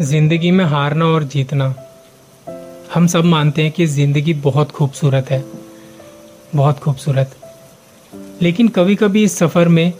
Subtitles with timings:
[0.00, 1.74] ज़िंदगी में हारना और जीतना।
[2.94, 5.44] हम सब मानते हैं कि ज़िंदगी बहुत खूबसूरत है।
[6.54, 7.36] बहुत खूबसूरत।
[8.42, 9.92] लेकिन कभी कभी इस सफ़र में,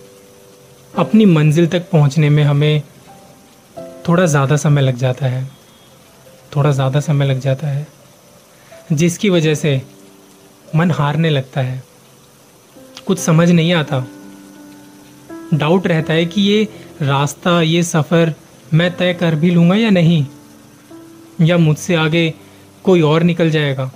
[0.98, 2.82] अपनी मंजिल तक पहुँचने में हमें
[4.08, 5.50] थोड़ा ज़्यादा समय लग जाता है।
[6.56, 7.86] थोड़ा ज़्यादा समय लग जाता है।
[8.92, 9.82] जिसकी वजह से
[10.74, 11.82] मन हारने लगता है।
[13.06, 14.06] कुछ समझ नहीं आता।
[15.54, 16.68] डाउट रहता है कि ये
[17.02, 18.34] रास्ता, ये सफ़र
[18.74, 20.26] मैं तय कर भी लूँगा या नहीं?
[21.40, 22.34] या मुझसे आगे
[22.84, 23.90] कोई और निकल जाएगा?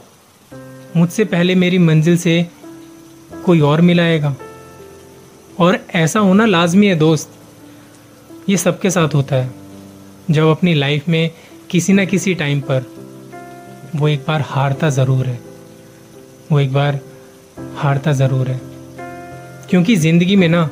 [0.97, 2.47] मुझसे पहले मेरी मंजिल से
[3.45, 4.37] कोई और मिलाएगा
[5.59, 7.31] और ऐसा होना लाजमी है, दोस्त।
[8.49, 9.51] ये सबके साथ होता है,
[10.31, 11.31] जब अपनी लाइफ में
[11.71, 12.85] किसी ना किसी टाइम पर
[13.97, 15.41] वो एक बार हारता ज़रूर है।
[16.53, 17.01] वो एक बार
[17.77, 18.61] हारता ज़रूर है।
[19.71, 20.71] क्योंकि ज़िंदगी में ना,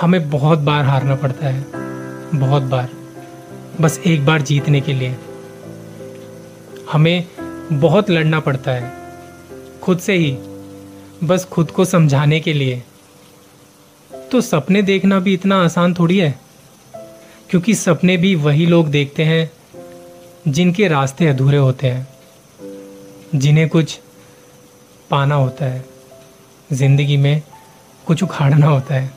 [0.00, 1.66] हमें बहुत बार हारना पड़ता है।
[2.38, 2.99] बहुत बार।
[3.80, 5.16] बस एक बार जीतने के लिए।
[6.92, 7.24] हमें
[7.72, 8.92] बहुत लड़ना पड़ता है।
[9.82, 10.36] खुद से ही,
[11.24, 12.82] बस खुद को समझाने के लिए।
[14.32, 16.40] तो सपने देखना भी इतना आसान थोड़ी है?
[17.50, 19.50] क्योंकि सपने भी वही लोग देखते हैं,
[20.48, 22.08] जिनके रास्ते अधूरे होते हैं।
[23.34, 24.00] जिन्हें कुछ
[25.10, 25.84] पाना होता है।
[26.72, 27.42] ज़िंदगी में
[28.06, 29.10] कुछ उखाड़ना होता है।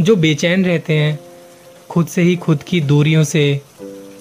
[0.00, 1.29] जो बेचैन रहते हैं
[1.90, 3.60] खुद से ही खुद की दूरियों से।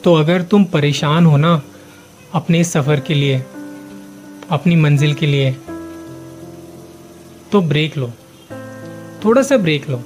[0.04, 1.62] तो अगर तुम परेशान हो ना,
[2.34, 3.44] अपने सफ़र के लिए,
[4.50, 5.52] अपनी मंजिल के लिए
[7.52, 8.12] तो ब्रेक लो।
[9.26, 10.02] थोड़ा सा ब्रेक लो।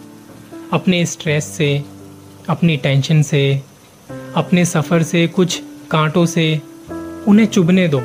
[0.74, 1.84] अपने स्ट्रेस से,
[2.50, 3.62] अपनी टेंशन से,
[4.36, 6.62] अपने सफ़र से, कुछ कांटों से,
[7.28, 8.00] उन्हें चुभने दो।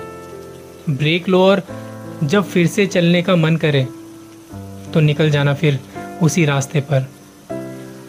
[0.91, 1.63] ब्रेक लो और
[2.25, 3.87] जब फिर से चलने का मन करे
[4.95, 5.79] तो निकल जाना फिर
[6.23, 7.09] उसी रास्ते पर,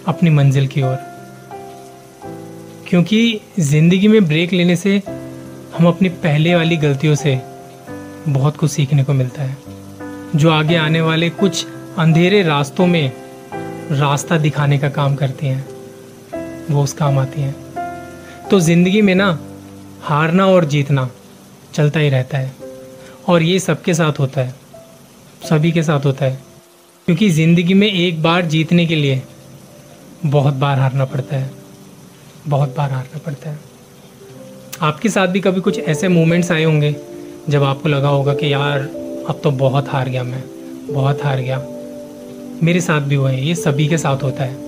[0.08, 0.97] अपनी मंजिल की ओर।
[2.90, 5.02] क्योंकि ज़िंदगी में ब्रेक लेने से
[5.78, 7.42] हम अपनी पहले वाली गलतियों से
[8.27, 9.58] बहुत कुछ सीखने को मिलता है।
[10.36, 11.66] जो आगे आने वाले कुछ
[11.98, 13.11] अंधेरे रास्तों में
[13.92, 15.66] रास्ता दिखाने का काम करती हैं,
[16.72, 17.55] वो उस काम आती हैं।
[18.52, 19.39] तो ज़िंदगी में ना,
[20.02, 21.10] हारना और जीतना
[21.73, 22.56] चलता ही रहता है।
[23.27, 24.56] और ये सबके साथ होता है,
[25.50, 26.39] सभी के साथ होता है।
[27.06, 29.23] क्योंकि ज़िंदगी में एक बार जीतने के लिए
[30.26, 31.58] बहुत बार हारना पड़ता है।
[32.49, 33.58] बहुत बार हारना पड़ता है।
[34.82, 36.95] आपके साथ भी कभी कुछ ऐसे मोमेंट्स आए होंगे,
[37.49, 38.80] जब आपको लगा होगा कि यार,
[39.30, 40.43] अब तो बहुत हार गया मैं,
[40.92, 41.61] बहुत हार गया।
[42.64, 44.67] मेरे साथ भी हुआ है, ये सभी के साथ होता है।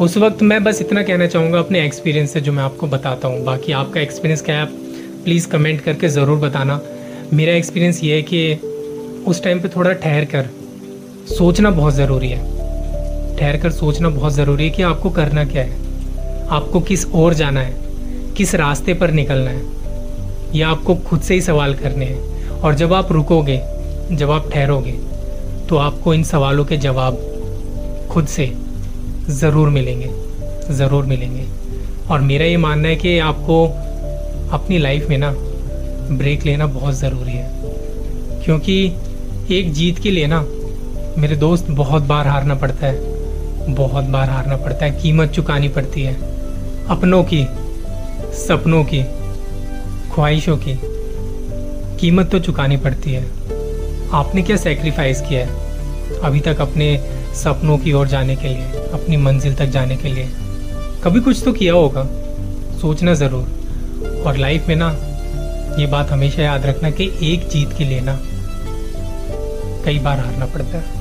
[0.00, 3.44] उस वक्त मैं बस इतना कहना चाहूँगा अपने एक्सपीरियंस से जो मैं आपको बताता हूँ।
[3.44, 4.66] बाकी आपका एक्सपीरियंस क्या है
[5.24, 6.80] प्लीज़ कमेंट करके ज़रूर बताना।
[7.32, 10.48] मेरा एक्सपीरियंस ये है कि उस टाइम पे थोड़ा ठहर कर
[11.28, 12.42] सोचना बहुत ज़रूरी है।
[13.36, 15.83] ठहर कर सोचना बहुत ज़रूरी है कि आपको करना क्या है।
[16.48, 17.74] आपको किस ओर जाना है,
[18.36, 19.62] किस रास्ते पर निकलना है,
[20.54, 23.60] या आपको खुद से ही सवाल करने हैं। और जब आप रुकोगे,
[24.12, 24.92] जब आप ठहरोगे
[25.68, 27.18] तो आपको इन सवालों के जवाब
[28.10, 28.52] खुद से
[29.30, 30.10] ज़रूर मिलेंगे
[30.74, 31.44] ज़रूर मिलेंगे।
[32.10, 33.64] और मेरा ये मानना है कि आपको
[34.52, 35.32] अपनी लाइफ में ना
[36.10, 38.84] ब्रेक लेना बहुत ज़रूरी है। क्योंकि
[39.50, 40.44] एक जीत के लिए ना
[41.18, 43.13] मेरे दोस्त बहुत बार हारना पड़ता है।
[43.68, 46.14] बहुत बार हारना पड़ता है, कीमत चुकानी पड़ती है।
[46.86, 47.46] अपनों की,
[48.34, 49.02] सपनों की,
[50.14, 50.80] ख्वाहिशों की
[52.00, 53.24] कीमत तो चुकानी पड़ती है।
[54.12, 55.64] आपने क्या सेक्रीफाइस किया है?
[56.20, 56.96] अभी तक अपने
[57.34, 60.28] सपनों की ओर जाने के लिए, अपनी मंजिल तक जाने के लिए।
[61.04, 62.06] कभी कुछ तो किया होगा,
[62.80, 64.96] सोचना ज़रूर। और लाइफ में ना,
[65.80, 68.20] ये बात हमेशा याद रखना कि एक जीत के लिए ना,
[69.84, 70.93] कई बार हारना पड़ता है।